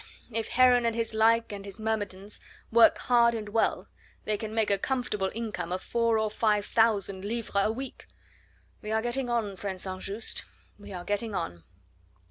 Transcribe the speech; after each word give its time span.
if 0.31 0.47
Heron 0.47 0.83
and 0.87 0.95
his 0.95 1.13
like 1.13 1.51
and 1.51 1.63
his 1.63 1.79
myrmidons 1.79 2.39
work 2.71 2.97
hard 2.97 3.35
and 3.35 3.49
well 3.49 3.87
they 4.25 4.35
can 4.35 4.51
make 4.51 4.71
a 4.71 4.79
comfortable 4.79 5.29
income 5.35 5.71
of 5.71 5.83
four 5.83 6.17
or 6.17 6.31
five 6.31 6.65
thousand 6.65 7.23
livres 7.23 7.51
a 7.53 7.71
week. 7.71 8.07
We 8.81 8.89
are 8.91 9.03
getting 9.03 9.29
on, 9.29 9.55
friend 9.57 9.79
St. 9.79 10.01
Just 10.01 10.43
we 10.79 10.91
are 10.91 11.03
getting 11.03 11.35
on." 11.35 11.61